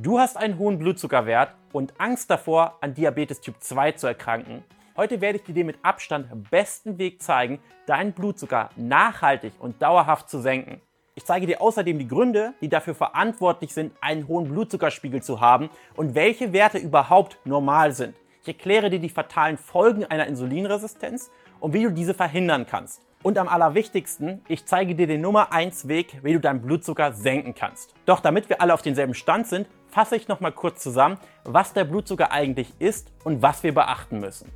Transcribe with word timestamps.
Du 0.00 0.20
hast 0.20 0.36
einen 0.36 0.58
hohen 0.58 0.78
Blutzuckerwert 0.78 1.56
und 1.72 1.92
Angst 1.98 2.30
davor, 2.30 2.76
an 2.80 2.94
Diabetes 2.94 3.40
Typ 3.40 3.56
2 3.58 3.92
zu 3.92 4.06
erkranken. 4.06 4.62
Heute 4.96 5.20
werde 5.20 5.38
ich 5.38 5.44
dir 5.44 5.54
den 5.54 5.66
mit 5.66 5.78
Abstand 5.82 6.28
besten 6.52 6.98
Weg 6.98 7.20
zeigen, 7.20 7.58
deinen 7.86 8.12
Blutzucker 8.12 8.70
nachhaltig 8.76 9.54
und 9.58 9.82
dauerhaft 9.82 10.30
zu 10.30 10.38
senken. 10.38 10.80
Ich 11.16 11.24
zeige 11.24 11.48
dir 11.48 11.60
außerdem 11.60 11.98
die 11.98 12.06
Gründe, 12.06 12.54
die 12.60 12.68
dafür 12.68 12.94
verantwortlich 12.94 13.74
sind, 13.74 13.92
einen 14.00 14.28
hohen 14.28 14.48
Blutzuckerspiegel 14.48 15.20
zu 15.20 15.40
haben 15.40 15.68
und 15.96 16.14
welche 16.14 16.52
Werte 16.52 16.78
überhaupt 16.78 17.36
normal 17.44 17.90
sind. 17.90 18.14
Ich 18.42 18.48
erkläre 18.48 18.90
dir 18.90 19.00
die 19.00 19.08
fatalen 19.08 19.58
Folgen 19.58 20.04
einer 20.04 20.28
Insulinresistenz 20.28 21.28
und 21.58 21.72
wie 21.72 21.82
du 21.82 21.90
diese 21.90 22.14
verhindern 22.14 22.66
kannst. 22.70 23.02
Und 23.24 23.36
am 23.36 23.48
allerwichtigsten, 23.48 24.42
ich 24.46 24.64
zeige 24.64 24.94
dir 24.94 25.08
den 25.08 25.22
Nummer 25.22 25.52
1 25.52 25.88
Weg, 25.88 26.20
wie 26.22 26.34
du 26.34 26.38
deinen 26.38 26.62
Blutzucker 26.62 27.12
senken 27.12 27.52
kannst. 27.52 27.94
Doch 28.06 28.20
damit 28.20 28.48
wir 28.48 28.62
alle 28.62 28.72
auf 28.72 28.82
denselben 28.82 29.14
Stand 29.14 29.48
sind, 29.48 29.66
fasse 29.90 30.16
ich 30.16 30.28
noch 30.28 30.40
mal 30.40 30.52
kurz 30.52 30.82
zusammen, 30.82 31.18
was 31.44 31.72
der 31.72 31.84
Blutzucker 31.84 32.32
eigentlich 32.32 32.72
ist 32.78 33.10
und 33.24 33.42
was 33.42 33.62
wir 33.62 33.74
beachten 33.74 34.20
müssen. 34.20 34.50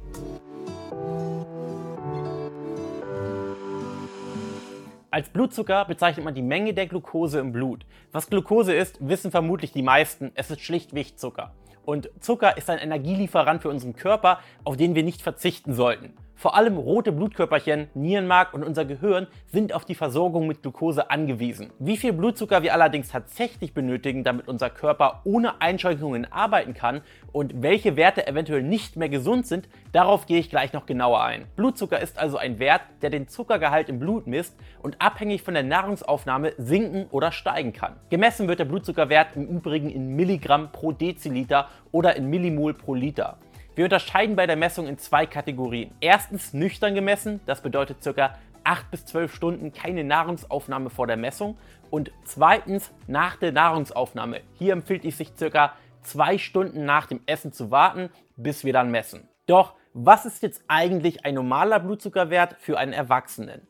Als 5.11 5.29
Blutzucker 5.29 5.85
bezeichnet 5.85 6.25
man 6.25 6.35
die 6.35 6.41
Menge 6.41 6.73
der 6.73 6.87
Glucose 6.87 7.39
im 7.39 7.53
Blut. 7.53 7.85
Was 8.13 8.31
Glucose 8.31 8.73
ist, 8.73 8.97
wissen 9.07 9.31
vermutlich 9.31 9.73
die 9.73 9.83
meisten. 9.83 10.33
Es 10.35 10.51
ist 10.51 10.63
schlichtweg 10.63 11.19
Zucker. 11.19 11.53
Und 11.85 12.11
Zucker 12.21 12.57
ist 12.57 12.71
ein 12.71 12.79
Energielieferant 12.79 13.61
für 13.61 13.69
unseren 13.69 13.95
Körper, 13.95 14.39
auf 14.65 14.79
den 14.79 14.95
wir 14.95 15.03
nicht 15.03 15.21
verzichten 15.21 15.75
sollten. 15.75 16.15
Vor 16.35 16.57
allem 16.57 16.77
rote 16.77 17.13
Blutkörperchen, 17.13 17.89
Nierenmark 17.95 18.53
und 18.53 18.65
unser 18.65 18.85
Gehirn 18.85 19.29
sind 19.47 19.73
auf 19.73 19.85
die 19.85 19.95
Versorgung 19.95 20.47
mit 20.47 20.63
Glucose 20.63 21.11
angewiesen. 21.11 21.71
Wie 21.79 21.97
viel 21.97 22.13
Blutzucker 22.13 22.63
wir 22.63 22.75
allerdings 22.75 23.11
tatsächlich 23.11 23.75
benötigen, 23.75 24.25
damit 24.25 24.49
unser 24.49 24.69
Körper 24.69 25.21
ohne 25.25 25.61
Einschränkungen 25.61 26.31
arbeiten 26.33 26.75
kann 26.75 27.03
und 27.31 27.63
welche 27.63 27.97
Werte 27.97 28.27
eventuell 28.27 28.63
nicht 28.63 28.97
mehr 28.97 29.09
gesund 29.09 29.47
sind, 29.47 29.69
darauf 29.93 30.27
gehe 30.27 30.41
ich 30.41 30.51
gleich 30.51 30.73
noch 30.73 30.87
genauer 30.87 31.23
ein. 31.23 31.47
Blutzucker 31.55 32.01
ist 32.01 32.19
also 32.19 32.39
ein 32.39 32.59
Wert, 32.59 32.83
der 33.03 33.11
den 33.11 33.29
Zuckergehalt 33.29 33.89
im 33.89 33.99
Blut 33.99 34.27
misst 34.27 34.57
und 34.83 35.01
abhängig 35.01 35.43
von 35.43 35.55
der 35.55 35.63
Nahrungsaufnahme 35.63 36.55
sinken 36.59 37.07
oder 37.11 37.31
steigen 37.31 37.73
kann. 37.73 37.97
Gemessen 38.11 38.49
wird 38.49 38.59
der 38.59 38.65
Blutzuckerwert 38.65 39.37
im 39.37 39.47
Übrigen 39.47 39.91
in 39.91 40.17
Milligramm 40.17 40.73
pro 40.73 40.93
Deziliter 40.93 41.69
oder 41.93 42.17
in 42.17 42.27
Millimol 42.29 42.75
pro 42.75 42.95
Liter. 42.95 43.39
Wir 43.75 43.85
unterscheiden 43.85 44.37
bei 44.37 44.47
der 44.47 44.57
Messung 44.57 44.87
in 44.87 44.99
zwei 44.99 45.25
Kategorien. 45.25 45.95
Erstens 46.01 46.53
nüchtern 46.53 46.95
gemessen, 46.95 47.41
das 47.47 47.63
bedeutet 47.63 47.99
ca. 48.05 48.37
8 48.65 48.91
bis 48.91 49.07
12 49.07 49.35
Stunden 49.35 49.73
keine 49.73 50.05
Nahrungsaufnahme 50.05 50.91
vor 50.91 51.07
der 51.07 51.17
Messung. 51.17 51.57
Und 51.91 52.13
zweitens 52.25 52.93
nach 53.07 53.37
der 53.37 53.53
Nahrungsaufnahme. 53.53 54.43
Hier 54.59 54.75
empfiehlt 54.75 55.07
es 55.07 55.17
sich 55.17 55.35
ca. 55.37 55.73
2 56.03 56.37
Stunden 56.37 56.85
nach 56.85 57.07
dem 57.07 57.21
Essen 57.25 57.53
zu 57.53 57.71
warten, 57.71 58.11
bis 58.37 58.63
wir 58.63 58.75
dann 58.75 58.91
messen. 58.91 59.27
Doch 59.47 59.75
was 59.95 60.27
ist 60.27 60.43
jetzt 60.43 60.65
eigentlich 60.69 61.25
ein 61.25 61.35
normaler 61.35 61.81
Blutzuckerwert 61.81 62.57
für 62.59 62.79
einen 62.79 62.93
Erwachsenen? 62.93 63.67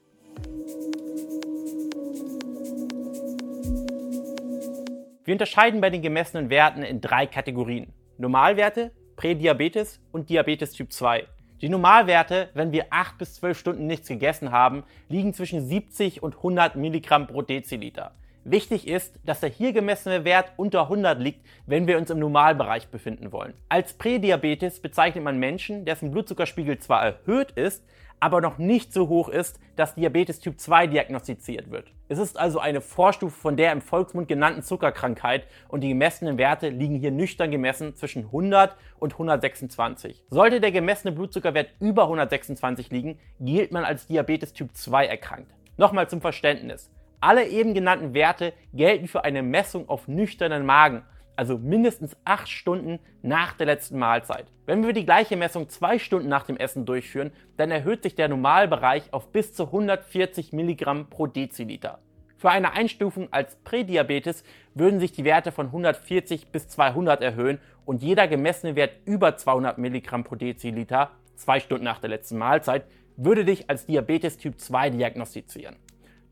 Wir 5.24 5.34
unterscheiden 5.34 5.80
bei 5.80 5.90
den 5.90 6.02
gemessenen 6.02 6.50
Werten 6.50 6.82
in 6.82 7.00
drei 7.00 7.26
Kategorien. 7.26 7.92
Normalwerte, 8.18 8.90
Prädiabetes 9.22 10.00
und 10.10 10.30
Diabetes 10.30 10.72
Typ 10.72 10.92
2. 10.92 11.28
Die 11.60 11.68
Normalwerte, 11.68 12.48
wenn 12.54 12.72
wir 12.72 12.86
8 12.90 13.18
bis 13.18 13.36
12 13.36 13.56
Stunden 13.56 13.86
nichts 13.86 14.08
gegessen 14.08 14.50
haben, 14.50 14.82
liegen 15.08 15.32
zwischen 15.32 15.64
70 15.64 16.24
und 16.24 16.38
100 16.38 16.74
Milligramm 16.74 17.28
pro 17.28 17.40
Deziliter. 17.40 18.16
Wichtig 18.42 18.88
ist, 18.88 19.20
dass 19.24 19.38
der 19.38 19.50
hier 19.50 19.72
gemessene 19.72 20.24
Wert 20.24 20.50
unter 20.56 20.82
100 20.82 21.20
liegt, 21.20 21.46
wenn 21.66 21.86
wir 21.86 21.98
uns 21.98 22.10
im 22.10 22.18
Normalbereich 22.18 22.88
befinden 22.88 23.30
wollen. 23.30 23.54
Als 23.68 23.92
Prädiabetes 23.92 24.82
bezeichnet 24.82 25.22
man 25.22 25.38
Menschen, 25.38 25.84
dessen 25.84 26.10
Blutzuckerspiegel 26.10 26.78
zwar 26.78 27.04
erhöht 27.04 27.52
ist, 27.52 27.84
aber 28.18 28.40
noch 28.40 28.58
nicht 28.58 28.92
so 28.92 29.08
hoch 29.08 29.28
ist, 29.28 29.60
dass 29.76 29.94
Diabetes 29.94 30.40
Typ 30.40 30.58
2 30.58 30.88
diagnostiziert 30.88 31.70
wird. 31.70 31.92
Es 32.12 32.18
ist 32.18 32.38
also 32.38 32.58
eine 32.58 32.82
Vorstufe 32.82 33.34
von 33.34 33.56
der 33.56 33.72
im 33.72 33.80
Volksmund 33.80 34.28
genannten 34.28 34.60
Zuckerkrankheit 34.60 35.46
und 35.68 35.80
die 35.80 35.88
gemessenen 35.88 36.36
Werte 36.36 36.68
liegen 36.68 36.96
hier 36.96 37.10
nüchtern 37.10 37.50
gemessen 37.50 37.96
zwischen 37.96 38.26
100 38.26 38.76
und 38.98 39.14
126. 39.14 40.22
Sollte 40.28 40.60
der 40.60 40.72
gemessene 40.72 41.12
Blutzuckerwert 41.12 41.70
über 41.80 42.02
126 42.02 42.90
liegen, 42.90 43.18
gilt 43.40 43.72
man 43.72 43.86
als 43.86 44.08
Diabetes 44.08 44.52
Typ 44.52 44.76
2 44.76 45.06
erkrankt. 45.06 45.54
Nochmal 45.78 46.06
zum 46.06 46.20
Verständnis. 46.20 46.90
Alle 47.20 47.48
eben 47.48 47.72
genannten 47.72 48.12
Werte 48.12 48.52
gelten 48.74 49.08
für 49.08 49.24
eine 49.24 49.42
Messung 49.42 49.88
auf 49.88 50.06
nüchternen 50.06 50.66
Magen 50.66 51.04
also 51.36 51.58
mindestens 51.58 52.16
8 52.24 52.48
Stunden 52.48 52.98
nach 53.22 53.54
der 53.54 53.66
letzten 53.66 53.98
Mahlzeit. 53.98 54.46
Wenn 54.66 54.86
wir 54.86 54.92
die 54.92 55.04
gleiche 55.04 55.36
Messung 55.36 55.68
2 55.68 55.98
Stunden 55.98 56.28
nach 56.28 56.44
dem 56.44 56.56
Essen 56.56 56.86
durchführen, 56.86 57.32
dann 57.56 57.70
erhöht 57.70 58.02
sich 58.02 58.14
der 58.14 58.28
Normalbereich 58.28 59.12
auf 59.12 59.32
bis 59.32 59.54
zu 59.54 59.66
140 59.66 60.52
Milligramm 60.52 61.08
pro 61.10 61.26
Deziliter. 61.26 61.98
Für 62.36 62.50
eine 62.50 62.72
Einstufung 62.72 63.32
als 63.32 63.56
Prädiabetes 63.56 64.42
würden 64.74 64.98
sich 64.98 65.12
die 65.12 65.24
Werte 65.24 65.52
von 65.52 65.66
140 65.66 66.48
bis 66.48 66.66
200 66.68 67.22
erhöhen 67.22 67.60
und 67.84 68.02
jeder 68.02 68.26
gemessene 68.26 68.74
Wert 68.74 68.94
über 69.04 69.36
200 69.36 69.78
Milligramm 69.78 70.24
pro 70.24 70.34
Deziliter, 70.34 71.12
2 71.36 71.60
Stunden 71.60 71.84
nach 71.84 72.00
der 72.00 72.10
letzten 72.10 72.38
Mahlzeit, 72.38 72.84
würde 73.16 73.44
dich 73.44 73.70
als 73.70 73.86
Diabetes 73.86 74.38
Typ 74.38 74.58
2 74.58 74.90
diagnostizieren. 74.90 75.76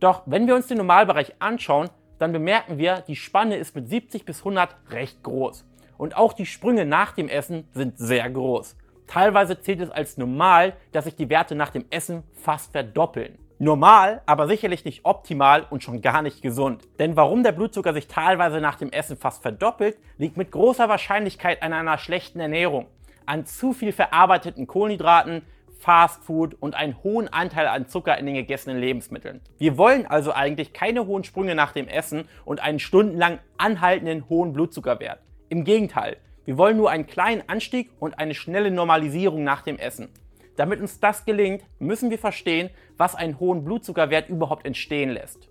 Doch 0.01 0.23
wenn 0.27 0.47
wir 0.47 0.57
uns 0.57 0.67
den 0.67 0.79
Normalbereich 0.79 1.35
anschauen, 1.39 1.91
dann 2.21 2.33
bemerken 2.33 2.77
wir, 2.77 3.03
die 3.07 3.17
Spanne 3.17 3.57
ist 3.57 3.75
mit 3.75 3.89
70 3.89 4.25
bis 4.25 4.41
100 4.41 4.77
recht 4.91 5.23
groß. 5.23 5.65
Und 5.97 6.17
auch 6.17 6.35
die 6.35 6.47
Sprünge 6.47 6.85
nach 6.85 7.13
dem 7.13 7.29
Essen 7.29 7.67
sind 7.73 7.99
sehr 7.99 8.29
groß. 8.29 8.77
Teilweise 9.07 9.61
zählt 9.61 9.81
es 9.81 9.91
als 9.91 10.19
normal, 10.19 10.75
dass 10.93 11.05
sich 11.05 11.17
die 11.17 11.31
Werte 11.31 11.55
nach 11.55 11.71
dem 11.71 11.87
Essen 11.91 12.23
fast 12.35 12.73
verdoppeln. 12.73 13.39
Normal, 13.59 14.23
aber 14.25 14.47
sicherlich 14.47 14.85
nicht 14.85 15.05
optimal 15.05 15.67
und 15.69 15.83
schon 15.83 16.01
gar 16.01 16.23
nicht 16.23 16.43
gesund. 16.43 16.89
Denn 16.99 17.17
warum 17.17 17.43
der 17.43 17.53
Blutzucker 17.53 17.93
sich 17.93 18.07
teilweise 18.07 18.61
nach 18.61 18.77
dem 18.77 18.93
Essen 18.93 19.17
fast 19.17 19.43
verdoppelt, 19.43 19.99
liegt 20.17 20.37
mit 20.37 20.51
großer 20.51 20.89
Wahrscheinlichkeit 20.89 21.63
an 21.63 21.73
einer 21.73 21.99
schlechten 21.99 22.41
Ernährung, 22.41 22.87
an 23.27 23.47
zu 23.47 23.73
viel 23.73 23.93
verarbeiteten 23.93 24.67
Kohlenhydraten, 24.67 25.43
Fast 25.81 26.25
Food 26.25 26.57
und 26.61 26.75
einen 26.75 27.03
hohen 27.03 27.27
Anteil 27.33 27.67
an 27.67 27.89
Zucker 27.89 28.19
in 28.19 28.27
den 28.27 28.35
gegessenen 28.35 28.79
Lebensmitteln. 28.79 29.41
Wir 29.57 29.79
wollen 29.79 30.05
also 30.05 30.31
eigentlich 30.31 30.75
keine 30.75 31.07
hohen 31.07 31.25
Sprünge 31.25 31.55
nach 31.55 31.73
dem 31.73 31.89
Essen 31.89 32.29
und 32.45 32.61
einen 32.61 32.79
stundenlang 32.79 33.39
anhaltenden 33.57 34.29
hohen 34.29 34.53
Blutzuckerwert. 34.53 35.21
Im 35.49 35.65
Gegenteil, 35.65 36.19
wir 36.45 36.59
wollen 36.59 36.77
nur 36.77 36.91
einen 36.91 37.07
kleinen 37.07 37.43
Anstieg 37.47 37.91
und 37.99 38.19
eine 38.19 38.35
schnelle 38.35 38.71
Normalisierung 38.71 39.43
nach 39.43 39.63
dem 39.63 39.79
Essen. 39.79 40.11
Damit 40.57 40.83
uns 40.83 41.01
das 41.01 41.25
gelingt, 41.25 41.65
müssen 41.79 42.11
wir 42.11 42.19
verstehen, 42.19 42.69
was 42.99 43.15
einen 43.15 43.41
hohen 43.41 43.65
Blutzuckerwert 43.65 44.29
überhaupt 44.29 44.67
entstehen 44.67 45.09
lässt. 45.09 45.49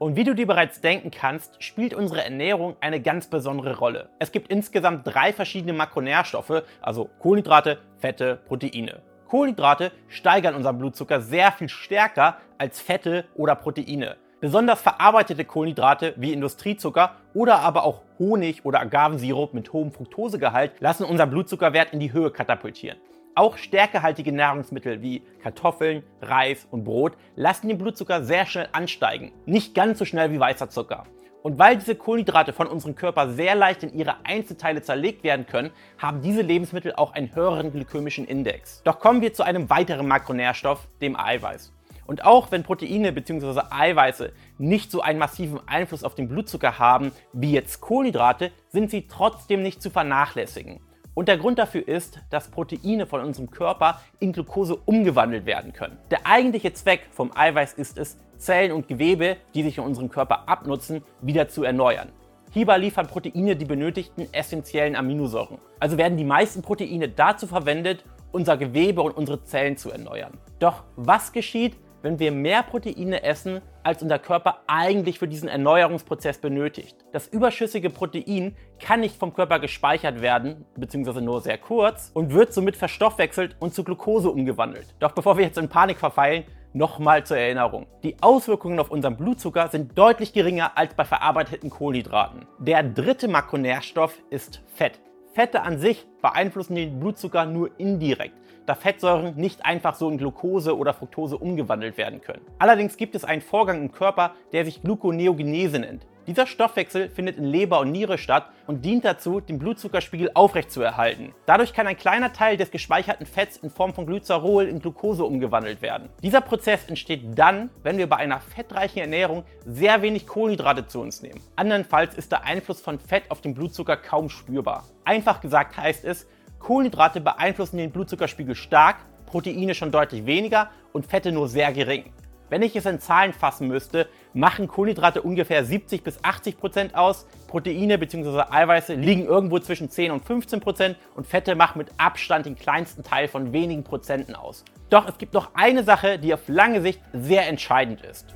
Und 0.00 0.16
wie 0.16 0.24
du 0.24 0.34
dir 0.34 0.46
bereits 0.46 0.80
denken 0.80 1.10
kannst, 1.10 1.62
spielt 1.62 1.92
unsere 1.92 2.24
Ernährung 2.24 2.74
eine 2.80 3.02
ganz 3.02 3.26
besondere 3.26 3.76
Rolle. 3.76 4.08
Es 4.18 4.32
gibt 4.32 4.50
insgesamt 4.50 5.02
drei 5.04 5.30
verschiedene 5.34 5.74
Makronährstoffe, 5.74 6.62
also 6.80 7.10
Kohlenhydrate, 7.18 7.76
Fette, 7.98 8.40
Proteine. 8.48 9.02
Kohlenhydrate 9.28 9.92
steigern 10.08 10.54
unseren 10.54 10.78
Blutzucker 10.78 11.20
sehr 11.20 11.52
viel 11.52 11.68
stärker 11.68 12.38
als 12.56 12.80
Fette 12.80 13.26
oder 13.34 13.54
Proteine. 13.54 14.16
Besonders 14.40 14.80
verarbeitete 14.80 15.44
Kohlenhydrate 15.44 16.14
wie 16.16 16.32
Industriezucker 16.32 17.16
oder 17.34 17.60
aber 17.60 17.84
auch 17.84 18.00
Honig 18.18 18.64
oder 18.64 18.80
Agavensirup 18.80 19.52
mit 19.52 19.70
hohem 19.74 19.92
Fructosegehalt 19.92 20.72
lassen 20.80 21.04
unseren 21.04 21.28
Blutzuckerwert 21.28 21.92
in 21.92 22.00
die 22.00 22.14
Höhe 22.14 22.30
katapultieren. 22.30 22.96
Auch 23.36 23.56
stärkehaltige 23.56 24.32
Nahrungsmittel 24.32 25.02
wie 25.02 25.22
Kartoffeln, 25.42 26.02
Reis 26.20 26.66
und 26.70 26.84
Brot 26.84 27.12
lassen 27.36 27.68
den 27.68 27.78
Blutzucker 27.78 28.24
sehr 28.24 28.44
schnell 28.44 28.68
ansteigen. 28.72 29.32
Nicht 29.46 29.74
ganz 29.74 29.98
so 30.00 30.04
schnell 30.04 30.32
wie 30.32 30.40
weißer 30.40 30.68
Zucker. 30.68 31.04
Und 31.42 31.58
weil 31.58 31.76
diese 31.76 31.94
Kohlenhydrate 31.94 32.52
von 32.52 32.66
unserem 32.66 32.96
Körper 32.96 33.30
sehr 33.30 33.54
leicht 33.54 33.82
in 33.82 33.94
ihre 33.94 34.26
Einzelteile 34.26 34.82
zerlegt 34.82 35.24
werden 35.24 35.46
können, 35.46 35.70
haben 35.96 36.20
diese 36.20 36.42
Lebensmittel 36.42 36.92
auch 36.94 37.12
einen 37.12 37.34
höheren 37.34 37.72
glykämischen 37.72 38.26
Index. 38.26 38.82
Doch 38.82 38.98
kommen 38.98 39.22
wir 39.22 39.32
zu 39.32 39.44
einem 39.44 39.70
weiteren 39.70 40.06
Makronährstoff, 40.08 40.88
dem 41.00 41.16
Eiweiß. 41.16 41.72
Und 42.06 42.24
auch 42.24 42.50
wenn 42.50 42.64
Proteine 42.64 43.12
bzw. 43.12 43.60
Eiweiße 43.70 44.32
nicht 44.58 44.90
so 44.90 45.00
einen 45.00 45.20
massiven 45.20 45.60
Einfluss 45.68 46.02
auf 46.02 46.16
den 46.16 46.28
Blutzucker 46.28 46.80
haben 46.80 47.12
wie 47.32 47.52
jetzt 47.52 47.80
Kohlenhydrate, 47.80 48.50
sind 48.68 48.90
sie 48.90 49.06
trotzdem 49.06 49.62
nicht 49.62 49.80
zu 49.80 49.90
vernachlässigen. 49.90 50.80
Und 51.14 51.28
der 51.28 51.38
Grund 51.38 51.58
dafür 51.58 51.86
ist, 51.86 52.20
dass 52.30 52.48
Proteine 52.48 53.06
von 53.06 53.20
unserem 53.22 53.50
Körper 53.50 54.00
in 54.20 54.32
Glucose 54.32 54.76
umgewandelt 54.84 55.44
werden 55.44 55.72
können. 55.72 55.98
Der 56.10 56.26
eigentliche 56.26 56.72
Zweck 56.72 57.08
vom 57.10 57.30
Eiweiß 57.34 57.74
ist 57.74 57.98
es, 57.98 58.18
Zellen 58.36 58.72
und 58.72 58.88
Gewebe, 58.88 59.36
die 59.54 59.62
sich 59.62 59.78
in 59.78 59.84
unserem 59.84 60.08
Körper 60.08 60.48
abnutzen, 60.48 61.02
wieder 61.20 61.48
zu 61.48 61.62
erneuern. 61.62 62.08
Hierbei 62.52 62.78
liefern 62.78 63.06
Proteine 63.06 63.54
die 63.54 63.64
benötigten 63.64 64.32
essentiellen 64.32 64.96
Aminosäuren. 64.96 65.58
Also 65.78 65.98
werden 65.98 66.16
die 66.16 66.24
meisten 66.24 66.62
Proteine 66.62 67.08
dazu 67.08 67.46
verwendet, 67.46 68.04
unser 68.32 68.56
Gewebe 68.56 69.02
und 69.02 69.16
unsere 69.16 69.44
Zellen 69.44 69.76
zu 69.76 69.90
erneuern. 69.90 70.32
Doch 70.58 70.84
was 70.96 71.32
geschieht, 71.32 71.76
wenn 72.02 72.18
wir 72.18 72.32
mehr 72.32 72.62
Proteine 72.62 73.22
essen, 73.22 73.60
als 73.82 74.02
unser 74.02 74.18
Körper 74.18 74.62
eigentlich 74.66 75.18
für 75.18 75.28
diesen 75.28 75.48
Erneuerungsprozess 75.48 76.38
benötigt. 76.38 76.96
Das 77.12 77.26
überschüssige 77.26 77.90
Protein 77.90 78.56
kann 78.78 79.00
nicht 79.00 79.16
vom 79.16 79.34
Körper 79.34 79.58
gespeichert 79.58 80.20
werden, 80.20 80.64
beziehungsweise 80.76 81.22
nur 81.22 81.40
sehr 81.40 81.58
kurz, 81.58 82.10
und 82.14 82.32
wird 82.32 82.52
somit 82.52 82.76
verstoffwechselt 82.76 83.56
und 83.60 83.74
zu 83.74 83.84
Glucose 83.84 84.30
umgewandelt. 84.30 84.94
Doch 84.98 85.12
bevor 85.12 85.36
wir 85.36 85.44
jetzt 85.44 85.58
in 85.58 85.68
Panik 85.68 85.98
verfallen, 85.98 86.44
Nochmal 86.72 87.26
zur 87.26 87.36
Erinnerung. 87.36 87.86
Die 88.04 88.14
Auswirkungen 88.20 88.78
auf 88.78 88.92
unseren 88.92 89.16
Blutzucker 89.16 89.66
sind 89.68 89.98
deutlich 89.98 90.32
geringer 90.32 90.78
als 90.78 90.94
bei 90.94 91.04
verarbeiteten 91.04 91.68
Kohlenhydraten. 91.68 92.46
Der 92.60 92.84
dritte 92.84 93.26
Makronährstoff 93.26 94.14
ist 94.30 94.62
Fett. 94.76 95.00
Fette 95.32 95.62
an 95.62 95.80
sich 95.80 96.06
beeinflussen 96.22 96.76
den 96.76 97.00
Blutzucker 97.00 97.44
nur 97.44 97.70
indirekt 97.78 98.39
da 98.70 98.76
Fettsäuren 98.76 99.34
nicht 99.34 99.66
einfach 99.66 99.96
so 99.96 100.08
in 100.08 100.16
Glucose 100.16 100.76
oder 100.76 100.94
Fructose 100.94 101.36
umgewandelt 101.36 101.98
werden 101.98 102.20
können. 102.20 102.42
Allerdings 102.60 102.96
gibt 102.96 103.16
es 103.16 103.24
einen 103.24 103.42
Vorgang 103.42 103.82
im 103.82 103.90
Körper, 103.90 104.36
der 104.52 104.64
sich 104.64 104.80
Gluconeogenese 104.80 105.80
nennt. 105.80 106.06
Dieser 106.28 106.46
Stoffwechsel 106.46 107.08
findet 107.08 107.38
in 107.38 107.44
Leber 107.44 107.80
und 107.80 107.90
Niere 107.90 108.16
statt 108.16 108.50
und 108.68 108.84
dient 108.84 109.04
dazu, 109.04 109.40
den 109.40 109.58
Blutzuckerspiegel 109.58 110.30
aufrechtzuerhalten. 110.34 111.34
Dadurch 111.46 111.72
kann 111.72 111.88
ein 111.88 111.96
kleiner 111.96 112.32
Teil 112.32 112.56
des 112.56 112.70
gespeicherten 112.70 113.26
Fetts 113.26 113.56
in 113.56 113.70
Form 113.70 113.92
von 113.92 114.06
Glycerol 114.06 114.66
in 114.66 114.78
Glucose 114.78 115.24
umgewandelt 115.24 115.82
werden. 115.82 116.10
Dieser 116.22 116.42
Prozess 116.42 116.86
entsteht 116.86 117.22
dann, 117.36 117.70
wenn 117.82 117.98
wir 117.98 118.08
bei 118.08 118.18
einer 118.18 118.38
fettreichen 118.38 119.00
Ernährung 119.00 119.42
sehr 119.66 120.02
wenig 120.02 120.28
Kohlenhydrate 120.28 120.86
zu 120.86 121.00
uns 121.00 121.22
nehmen. 121.22 121.40
Andernfalls 121.56 122.14
ist 122.14 122.30
der 122.30 122.44
Einfluss 122.44 122.80
von 122.80 123.00
Fett 123.00 123.24
auf 123.30 123.40
den 123.40 123.54
Blutzucker 123.54 123.96
kaum 123.96 124.28
spürbar. 124.28 124.84
Einfach 125.04 125.40
gesagt 125.40 125.76
heißt 125.76 126.04
es, 126.04 126.28
Kohlenhydrate 126.60 127.20
beeinflussen 127.20 127.78
den 127.78 127.90
Blutzuckerspiegel 127.90 128.54
stark, 128.54 128.98
Proteine 129.26 129.74
schon 129.74 129.90
deutlich 129.90 130.26
weniger 130.26 130.70
und 130.92 131.06
Fette 131.06 131.32
nur 131.32 131.48
sehr 131.48 131.72
gering. 131.72 132.12
Wenn 132.50 132.62
ich 132.62 132.74
es 132.74 132.84
in 132.84 132.98
Zahlen 132.98 133.32
fassen 133.32 133.68
müsste, 133.68 134.08
machen 134.34 134.66
Kohlenhydrate 134.66 135.22
ungefähr 135.22 135.64
70 135.64 136.02
bis 136.02 136.22
80 136.22 136.58
Prozent 136.58 136.94
aus, 136.96 137.26
Proteine 137.46 137.96
bzw. 137.96 138.42
Eiweiße 138.50 138.94
liegen 138.94 139.24
irgendwo 139.24 139.60
zwischen 139.60 139.88
10 139.88 140.10
und 140.10 140.24
15 140.24 140.60
Prozent 140.60 140.96
und 141.14 141.28
Fette 141.28 141.54
machen 141.54 141.78
mit 141.78 141.88
Abstand 141.96 142.46
den 142.46 142.56
kleinsten 142.56 143.04
Teil 143.04 143.28
von 143.28 143.52
wenigen 143.52 143.84
Prozenten 143.84 144.34
aus. 144.34 144.64
Doch 144.90 145.08
es 145.08 145.16
gibt 145.16 145.32
noch 145.32 145.54
eine 145.54 145.84
Sache, 145.84 146.18
die 146.18 146.34
auf 146.34 146.48
lange 146.48 146.82
Sicht 146.82 147.00
sehr 147.12 147.46
entscheidend 147.48 148.02
ist. 148.02 148.34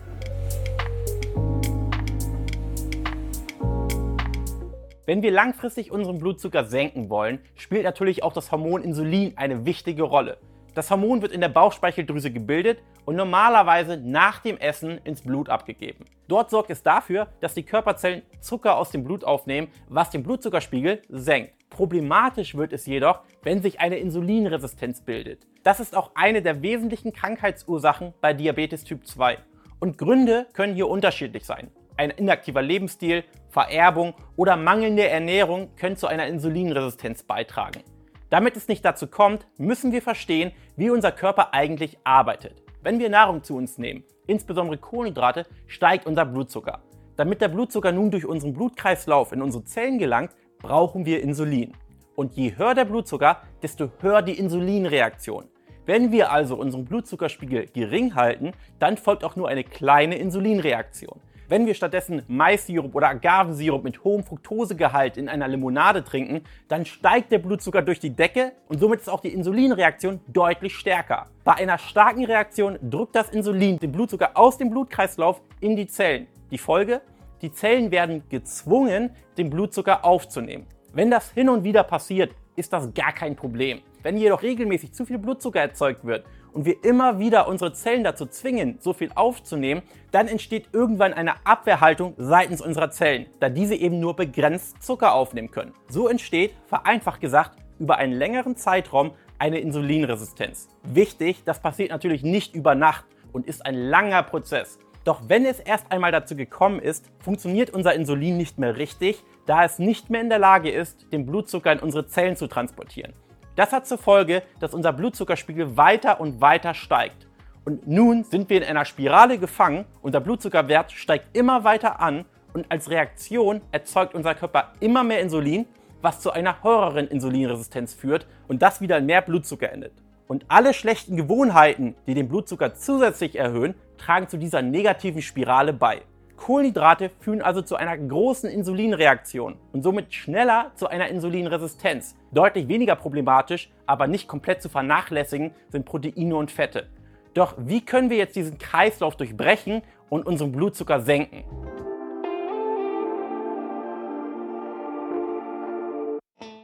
Wenn 5.06 5.22
wir 5.22 5.32
langfristig 5.32 5.92
unseren 5.92 6.18
Blutzucker 6.18 6.64
senken 6.64 7.10
wollen, 7.10 7.38
spielt 7.56 7.84
natürlich 7.84 8.22
auch 8.22 8.32
das 8.32 8.50
Hormon 8.50 8.82
Insulin 8.82 9.34
eine 9.36 9.66
wichtige 9.66 10.02
Rolle. 10.02 10.38
Das 10.74 10.90
Hormon 10.90 11.20
wird 11.20 11.32
in 11.32 11.42
der 11.42 11.50
Bauchspeicheldrüse 11.50 12.30
gebildet 12.30 12.78
und 13.04 13.14
normalerweise 13.14 13.98
nach 13.98 14.38
dem 14.40 14.56
Essen 14.56 14.98
ins 15.04 15.20
Blut 15.20 15.50
abgegeben. 15.50 16.06
Dort 16.26 16.48
sorgt 16.48 16.70
es 16.70 16.82
dafür, 16.82 17.28
dass 17.42 17.52
die 17.52 17.64
Körperzellen 17.64 18.22
Zucker 18.40 18.78
aus 18.78 18.92
dem 18.92 19.04
Blut 19.04 19.24
aufnehmen, 19.24 19.68
was 19.90 20.08
den 20.08 20.22
Blutzuckerspiegel 20.22 21.02
senkt. 21.10 21.52
Problematisch 21.68 22.54
wird 22.54 22.72
es 22.72 22.86
jedoch, 22.86 23.20
wenn 23.42 23.60
sich 23.60 23.80
eine 23.80 23.98
Insulinresistenz 23.98 25.02
bildet. 25.02 25.46
Das 25.64 25.80
ist 25.80 25.94
auch 25.94 26.12
eine 26.14 26.40
der 26.40 26.62
wesentlichen 26.62 27.12
Krankheitsursachen 27.12 28.14
bei 28.22 28.32
Diabetes 28.32 28.84
Typ 28.84 29.06
2. 29.06 29.36
Und 29.80 29.98
Gründe 29.98 30.46
können 30.54 30.74
hier 30.74 30.88
unterschiedlich 30.88 31.44
sein. 31.44 31.70
Ein 31.96 32.10
inaktiver 32.10 32.60
Lebensstil, 32.60 33.22
Vererbung 33.50 34.14
oder 34.36 34.56
mangelnde 34.56 35.08
Ernährung 35.08 35.68
können 35.76 35.96
zu 35.96 36.08
einer 36.08 36.26
Insulinresistenz 36.26 37.22
beitragen. 37.22 37.82
Damit 38.30 38.56
es 38.56 38.66
nicht 38.66 38.84
dazu 38.84 39.06
kommt, 39.06 39.46
müssen 39.58 39.92
wir 39.92 40.02
verstehen, 40.02 40.50
wie 40.76 40.90
unser 40.90 41.12
Körper 41.12 41.54
eigentlich 41.54 41.98
arbeitet. 42.02 42.64
Wenn 42.82 42.98
wir 42.98 43.08
Nahrung 43.10 43.44
zu 43.44 43.56
uns 43.56 43.78
nehmen, 43.78 44.02
insbesondere 44.26 44.76
Kohlenhydrate, 44.76 45.46
steigt 45.68 46.06
unser 46.06 46.24
Blutzucker. 46.24 46.82
Damit 47.16 47.40
der 47.40 47.48
Blutzucker 47.48 47.92
nun 47.92 48.10
durch 48.10 48.26
unseren 48.26 48.54
Blutkreislauf 48.54 49.30
in 49.30 49.40
unsere 49.40 49.62
Zellen 49.64 49.98
gelangt, 49.98 50.32
brauchen 50.58 51.06
wir 51.06 51.22
Insulin. 51.22 51.76
Und 52.16 52.34
je 52.34 52.56
höher 52.56 52.74
der 52.74 52.86
Blutzucker, 52.86 53.42
desto 53.62 53.90
höher 54.00 54.22
die 54.22 54.36
Insulinreaktion. 54.36 55.44
Wenn 55.86 56.10
wir 56.10 56.32
also 56.32 56.56
unseren 56.56 56.86
Blutzuckerspiegel 56.86 57.66
gering 57.66 58.16
halten, 58.16 58.52
dann 58.80 58.96
folgt 58.96 59.22
auch 59.22 59.36
nur 59.36 59.48
eine 59.48 59.62
kleine 59.62 60.16
Insulinreaktion. 60.16 61.20
Wenn 61.46 61.66
wir 61.66 61.74
stattdessen 61.74 62.22
Maissirup 62.26 62.94
oder 62.94 63.08
Agavensirup 63.08 63.84
mit 63.84 64.02
hohem 64.02 64.24
Fructosegehalt 64.24 65.18
in 65.18 65.28
einer 65.28 65.46
Limonade 65.46 66.02
trinken, 66.02 66.42
dann 66.68 66.86
steigt 66.86 67.32
der 67.32 67.38
Blutzucker 67.38 67.82
durch 67.82 68.00
die 68.00 68.16
Decke 68.16 68.52
und 68.66 68.80
somit 68.80 69.00
ist 69.00 69.10
auch 69.10 69.20
die 69.20 69.32
Insulinreaktion 69.32 70.20
deutlich 70.26 70.74
stärker. 70.74 71.26
Bei 71.44 71.54
einer 71.54 71.76
starken 71.76 72.24
Reaktion 72.24 72.78
drückt 72.80 73.14
das 73.14 73.28
Insulin 73.28 73.78
den 73.78 73.92
Blutzucker 73.92 74.30
aus 74.34 74.56
dem 74.56 74.70
Blutkreislauf 74.70 75.42
in 75.60 75.76
die 75.76 75.86
Zellen. 75.86 76.28
Die 76.50 76.58
Folge? 76.58 77.02
Die 77.42 77.52
Zellen 77.52 77.90
werden 77.90 78.22
gezwungen, 78.30 79.10
den 79.36 79.50
Blutzucker 79.50 80.02
aufzunehmen. 80.02 80.66
Wenn 80.94 81.10
das 81.10 81.30
hin 81.32 81.50
und 81.50 81.62
wieder 81.62 81.82
passiert, 81.82 82.34
ist 82.56 82.72
das 82.72 82.94
gar 82.94 83.12
kein 83.12 83.36
Problem. 83.36 83.82
Wenn 84.02 84.16
jedoch 84.16 84.42
regelmäßig 84.42 84.94
zu 84.94 85.04
viel 85.04 85.18
Blutzucker 85.18 85.60
erzeugt 85.60 86.06
wird 86.06 86.24
und 86.54 86.64
wir 86.64 86.82
immer 86.84 87.18
wieder 87.18 87.48
unsere 87.48 87.72
Zellen 87.72 88.04
dazu 88.04 88.26
zwingen, 88.26 88.78
so 88.80 88.92
viel 88.92 89.10
aufzunehmen, 89.14 89.82
dann 90.12 90.28
entsteht 90.28 90.68
irgendwann 90.72 91.12
eine 91.12 91.44
Abwehrhaltung 91.44 92.14
seitens 92.16 92.62
unserer 92.62 92.90
Zellen, 92.90 93.26
da 93.40 93.48
diese 93.48 93.74
eben 93.74 94.00
nur 94.00 94.14
begrenzt 94.16 94.82
Zucker 94.82 95.14
aufnehmen 95.14 95.50
können. 95.50 95.74
So 95.88 96.08
entsteht, 96.08 96.54
vereinfacht 96.66 97.20
gesagt, 97.20 97.58
über 97.78 97.96
einen 97.96 98.12
längeren 98.12 98.56
Zeitraum 98.56 99.12
eine 99.38 99.58
Insulinresistenz. 99.58 100.68
Wichtig, 100.84 101.42
das 101.44 101.60
passiert 101.60 101.90
natürlich 101.90 102.22
nicht 102.22 102.54
über 102.54 102.76
Nacht 102.76 103.04
und 103.32 103.46
ist 103.46 103.66
ein 103.66 103.74
langer 103.74 104.22
Prozess. 104.22 104.78
Doch 105.02 105.22
wenn 105.28 105.44
es 105.44 105.58
erst 105.58 105.90
einmal 105.92 106.12
dazu 106.12 106.34
gekommen 106.36 106.78
ist, 106.78 107.10
funktioniert 107.18 107.70
unser 107.70 107.94
Insulin 107.94 108.36
nicht 108.36 108.58
mehr 108.58 108.76
richtig, 108.76 109.22
da 109.44 109.64
es 109.64 109.78
nicht 109.78 110.08
mehr 110.08 110.22
in 110.22 110.30
der 110.30 110.38
Lage 110.38 110.70
ist, 110.70 111.12
den 111.12 111.26
Blutzucker 111.26 111.72
in 111.72 111.80
unsere 111.80 112.06
Zellen 112.06 112.36
zu 112.36 112.46
transportieren. 112.46 113.12
Das 113.56 113.72
hat 113.72 113.86
zur 113.86 113.98
Folge, 113.98 114.42
dass 114.58 114.74
unser 114.74 114.92
Blutzuckerspiegel 114.92 115.76
weiter 115.76 116.20
und 116.20 116.40
weiter 116.40 116.74
steigt. 116.74 117.26
Und 117.64 117.86
nun 117.86 118.24
sind 118.24 118.50
wir 118.50 118.58
in 118.58 118.64
einer 118.64 118.84
Spirale 118.84 119.38
gefangen, 119.38 119.84
unser 120.02 120.20
Blutzuckerwert 120.20 120.92
steigt 120.92 121.36
immer 121.36 121.64
weiter 121.64 122.00
an 122.00 122.24
und 122.52 122.70
als 122.70 122.90
Reaktion 122.90 123.62
erzeugt 123.72 124.14
unser 124.14 124.34
Körper 124.34 124.72
immer 124.80 125.02
mehr 125.04 125.20
Insulin, 125.20 125.66
was 126.02 126.20
zu 126.20 126.32
einer 126.32 126.62
höheren 126.62 127.08
Insulinresistenz 127.08 127.94
führt 127.94 128.26
und 128.48 128.60
das 128.60 128.80
wieder 128.80 128.98
in 128.98 129.06
mehr 129.06 129.22
Blutzucker 129.22 129.72
endet. 129.72 129.92
Und 130.26 130.44
alle 130.48 130.74
schlechten 130.74 131.16
Gewohnheiten, 131.16 131.94
die 132.06 132.14
den 132.14 132.28
Blutzucker 132.28 132.74
zusätzlich 132.74 133.36
erhöhen, 133.36 133.74
tragen 133.98 134.28
zu 134.28 134.36
dieser 134.36 134.62
negativen 134.62 135.22
Spirale 135.22 135.72
bei. 135.72 136.02
Kohlenhydrate 136.36 137.10
führen 137.20 137.42
also 137.42 137.62
zu 137.62 137.76
einer 137.76 137.96
großen 137.96 138.50
Insulinreaktion 138.50 139.56
und 139.72 139.82
somit 139.82 140.12
schneller 140.12 140.72
zu 140.74 140.88
einer 140.88 141.08
Insulinresistenz. 141.08 142.16
Deutlich 142.32 142.68
weniger 142.68 142.96
problematisch, 142.96 143.70
aber 143.86 144.06
nicht 144.06 144.28
komplett 144.28 144.60
zu 144.60 144.68
vernachlässigen, 144.68 145.52
sind 145.70 145.86
Proteine 145.86 146.36
und 146.36 146.50
Fette. 146.50 146.88
Doch 147.34 147.54
wie 147.58 147.80
können 147.80 148.10
wir 148.10 148.16
jetzt 148.16 148.36
diesen 148.36 148.58
Kreislauf 148.58 149.16
durchbrechen 149.16 149.82
und 150.08 150.26
unseren 150.26 150.52
Blutzucker 150.52 151.00
senken? 151.00 151.44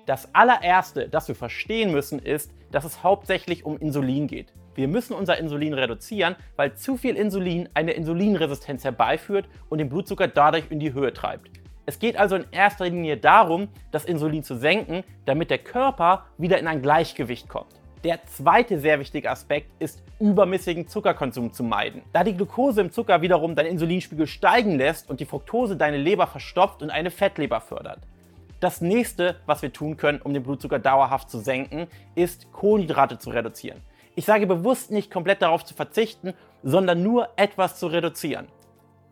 Das 0.06 0.34
allererste, 0.34 1.08
das 1.08 1.28
wir 1.28 1.36
verstehen 1.36 1.92
müssen, 1.92 2.18
ist, 2.18 2.52
dass 2.72 2.84
es 2.84 3.04
hauptsächlich 3.04 3.64
um 3.64 3.78
Insulin 3.78 4.26
geht. 4.26 4.52
Wir 4.74 4.88
müssen 4.88 5.14
unser 5.14 5.38
Insulin 5.38 5.74
reduzieren, 5.74 6.36
weil 6.56 6.74
zu 6.74 6.96
viel 6.96 7.16
Insulin 7.16 7.68
eine 7.74 7.92
Insulinresistenz 7.92 8.84
herbeiführt 8.84 9.46
und 9.68 9.78
den 9.78 9.88
Blutzucker 9.88 10.28
dadurch 10.28 10.64
in 10.70 10.80
die 10.80 10.92
Höhe 10.92 11.12
treibt. 11.12 11.50
Es 11.86 11.98
geht 11.98 12.16
also 12.16 12.36
in 12.36 12.44
erster 12.52 12.84
Linie 12.84 13.16
darum, 13.16 13.68
das 13.90 14.04
Insulin 14.04 14.44
zu 14.44 14.54
senken, 14.54 15.02
damit 15.24 15.50
der 15.50 15.58
Körper 15.58 16.26
wieder 16.38 16.58
in 16.58 16.68
ein 16.68 16.82
Gleichgewicht 16.82 17.48
kommt. 17.48 17.80
Der 18.04 18.24
zweite 18.24 18.78
sehr 18.78 18.98
wichtige 18.98 19.28
Aspekt 19.28 19.72
ist, 19.78 20.02
übermäßigen 20.20 20.88
Zuckerkonsum 20.88 21.52
zu 21.52 21.62
meiden. 21.62 22.02
Da 22.12 22.24
die 22.24 22.34
Glucose 22.34 22.80
im 22.80 22.92
Zucker 22.92 23.20
wiederum 23.20 23.54
deinen 23.54 23.72
Insulinspiegel 23.72 24.26
steigen 24.26 24.78
lässt 24.78 25.10
und 25.10 25.20
die 25.20 25.26
Fructose 25.26 25.76
deine 25.76 25.98
Leber 25.98 26.26
verstopft 26.26 26.82
und 26.82 26.90
eine 26.90 27.10
Fettleber 27.10 27.60
fördert. 27.60 27.98
Das 28.60 28.80
nächste, 28.80 29.36
was 29.46 29.60
wir 29.62 29.72
tun 29.72 29.96
können, 29.96 30.20
um 30.22 30.32
den 30.32 30.42
Blutzucker 30.42 30.78
dauerhaft 30.78 31.28
zu 31.28 31.38
senken, 31.38 31.88
ist 32.14 32.52
Kohlenhydrate 32.52 33.18
zu 33.18 33.30
reduzieren. 33.30 33.80
Ich 34.14 34.24
sage 34.24 34.46
bewusst 34.46 34.90
nicht 34.90 35.10
komplett 35.10 35.42
darauf 35.42 35.64
zu 35.64 35.74
verzichten, 35.74 36.34
sondern 36.62 37.02
nur 37.02 37.28
etwas 37.36 37.78
zu 37.78 37.86
reduzieren. 37.86 38.48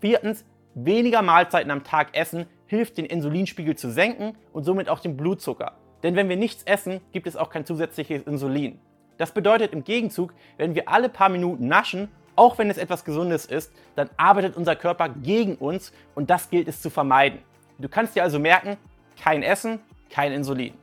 Viertens, 0.00 0.44
weniger 0.74 1.22
Mahlzeiten 1.22 1.70
am 1.70 1.84
Tag 1.84 2.16
essen 2.16 2.46
hilft 2.66 2.98
den 2.98 3.06
Insulinspiegel 3.06 3.76
zu 3.76 3.90
senken 3.90 4.36
und 4.52 4.64
somit 4.64 4.88
auch 4.88 5.00
den 5.00 5.16
Blutzucker. 5.16 5.72
Denn 6.02 6.16
wenn 6.16 6.28
wir 6.28 6.36
nichts 6.36 6.62
essen, 6.64 7.00
gibt 7.12 7.26
es 7.26 7.36
auch 7.36 7.50
kein 7.50 7.64
zusätzliches 7.64 8.22
Insulin. 8.24 8.78
Das 9.16 9.32
bedeutet 9.32 9.72
im 9.72 9.82
Gegenzug, 9.82 10.32
wenn 10.56 10.74
wir 10.74 10.88
alle 10.88 11.08
paar 11.08 11.28
Minuten 11.28 11.66
naschen, 11.66 12.08
auch 12.36 12.56
wenn 12.58 12.70
es 12.70 12.78
etwas 12.78 13.04
Gesundes 13.04 13.46
ist, 13.46 13.72
dann 13.96 14.08
arbeitet 14.16 14.56
unser 14.56 14.76
Körper 14.76 15.08
gegen 15.08 15.56
uns 15.56 15.92
und 16.14 16.30
das 16.30 16.50
gilt 16.50 16.68
es 16.68 16.80
zu 16.80 16.88
vermeiden. 16.88 17.40
Du 17.78 17.88
kannst 17.88 18.14
dir 18.14 18.22
also 18.22 18.38
merken, 18.38 18.76
kein 19.20 19.42
Essen, 19.42 19.80
kein 20.10 20.32
Insulin. 20.32 20.74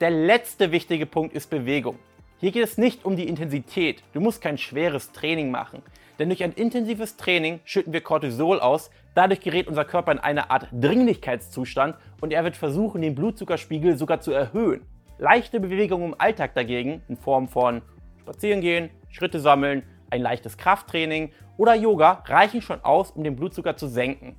Der 0.00 0.10
letzte 0.10 0.72
wichtige 0.72 1.06
Punkt 1.06 1.34
ist 1.34 1.50
Bewegung. 1.50 1.98
Hier 2.40 2.52
geht 2.52 2.62
es 2.62 2.78
nicht 2.78 3.04
um 3.04 3.16
die 3.16 3.26
Intensität. 3.26 4.04
Du 4.12 4.20
musst 4.20 4.40
kein 4.40 4.58
schweres 4.58 5.10
Training 5.10 5.50
machen. 5.50 5.82
Denn 6.20 6.28
durch 6.28 6.44
ein 6.44 6.52
intensives 6.52 7.16
Training 7.16 7.58
schütten 7.64 7.92
wir 7.92 8.00
Cortisol 8.00 8.60
aus. 8.60 8.90
Dadurch 9.16 9.40
gerät 9.40 9.66
unser 9.66 9.84
Körper 9.84 10.12
in 10.12 10.20
eine 10.20 10.48
Art 10.48 10.68
Dringlichkeitszustand 10.70 11.96
und 12.20 12.32
er 12.32 12.44
wird 12.44 12.56
versuchen, 12.56 13.02
den 13.02 13.16
Blutzuckerspiegel 13.16 13.96
sogar 13.96 14.20
zu 14.20 14.30
erhöhen. 14.30 14.82
Leichte 15.18 15.58
Bewegungen 15.58 16.12
im 16.12 16.14
Alltag 16.20 16.54
dagegen, 16.54 17.02
in 17.08 17.16
Form 17.16 17.48
von 17.48 17.82
Spazierengehen, 18.20 18.90
Schritte 19.10 19.40
sammeln, 19.40 19.82
ein 20.10 20.22
leichtes 20.22 20.56
Krafttraining 20.56 21.32
oder 21.56 21.74
Yoga, 21.74 22.22
reichen 22.26 22.62
schon 22.62 22.84
aus, 22.84 23.10
um 23.10 23.24
den 23.24 23.34
Blutzucker 23.34 23.76
zu 23.76 23.88
senken. 23.88 24.36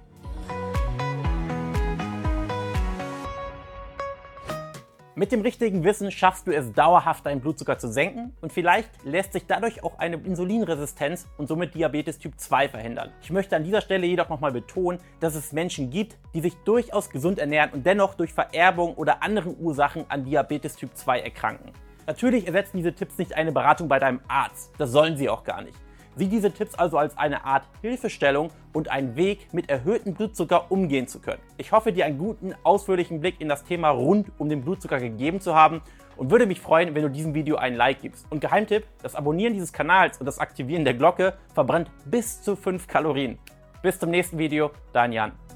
Mit 5.20 5.34
dem 5.34 5.42
richtigen 5.42 5.84
Wissen 5.84 6.12
schaffst 6.12 6.48
du 6.48 6.56
es 6.56 6.72
dauerhaft, 6.72 7.26
deinen 7.26 7.42
Blutzucker 7.42 7.78
zu 7.78 7.90
senken 7.90 8.32
und 8.40 8.54
vielleicht 8.54 8.90
lässt 9.04 9.34
sich 9.34 9.46
dadurch 9.46 9.84
auch 9.84 10.00
eine 10.00 10.16
Insulinresistenz 10.16 11.28
und 11.38 11.48
somit 11.48 11.76
Diabetes 11.76 12.20
Typ 12.20 12.40
2 12.40 12.70
verhindern. 12.70 13.12
Ich 13.22 13.30
möchte 13.30 13.58
an 13.58 13.66
dieser 13.66 13.82
Stelle 13.82 14.08
jedoch 14.08 14.30
nochmal 14.30 14.54
betonen, 14.54 15.02
dass 15.20 15.36
es 15.36 15.52
Menschen 15.52 15.90
gibt, 15.90 16.18
die 16.34 16.40
sich 16.40 16.56
durchaus 16.64 17.10
gesund 17.10 17.38
ernähren 17.38 17.72
und 17.72 17.86
dennoch 17.86 18.14
durch 18.14 18.32
Vererbung 18.32 18.94
oder 18.94 19.22
anderen 19.22 19.60
Ursachen 19.60 20.06
an 20.08 20.24
Diabetes 20.24 20.78
Typ 20.78 20.96
2 20.96 21.20
erkranken. 21.20 21.74
Natürlich 22.08 22.48
ersetzen 22.48 22.78
diese 22.78 22.94
Tipps 22.94 23.18
nicht 23.18 23.36
eine 23.36 23.52
Beratung 23.52 23.90
bei 23.90 24.00
deinem 24.00 24.22
Arzt, 24.30 24.72
das 24.78 24.92
sollen 24.92 25.18
sie 25.18 25.28
auch 25.28 25.44
gar 25.44 25.62
nicht. 25.62 25.76
Sieh 26.16 26.28
diese 26.28 26.52
Tipps 26.52 26.76
also 26.76 26.98
als 26.98 27.18
eine 27.18 27.46
Art 27.46 27.64
Hilfestellung 27.82 28.50
und 28.74 28.90
einen 28.90 29.16
Weg, 29.16 29.54
mit 29.54 29.70
erhöhtem 29.70 30.14
Blutzucker 30.14 30.72
umgehen 30.72 31.08
zu 31.08 31.20
können. 31.20 31.42
Ich 31.58 31.72
hoffe, 31.72 31.94
dir 31.94 32.06
einen 32.06 32.18
guten, 32.18 32.54
ausführlichen 32.64 33.22
Blick 33.22 33.40
in 33.40 33.50
das 33.50 33.64
Thema 33.64 33.90
rund 33.90 34.32
um 34.38 34.50
den 34.50 34.62
Blutzucker 34.62 35.00
gegeben 35.00 35.40
zu 35.40 35.56
haben 35.56 35.82
und 36.18 36.32
würde 36.32 36.46
mich 36.46 36.60
freuen, 36.60 36.94
wenn 36.96 37.04
du 37.04 37.10
diesem 37.10 37.34
Video 37.34 37.56
ein 37.56 37.76
Like 37.76 38.02
gibst. 38.02 38.26
Und 38.30 38.42
Geheimtipp, 38.42 38.86
das 39.02 39.16
Abonnieren 39.16 39.54
dieses 39.54 39.72
Kanals 39.72 40.18
und 40.18 40.26
das 40.26 40.40
Aktivieren 40.40 40.84
der 40.84 40.94
Glocke 40.94 41.36
verbrennt 41.54 41.90
bis 42.06 42.42
zu 42.42 42.56
5 42.56 42.88
Kalorien. 42.88 43.38
Bis 43.82 43.98
zum 43.98 44.10
nächsten 44.10 44.38
Video, 44.38 44.72
dein 44.92 45.14
Jan. 45.14 45.49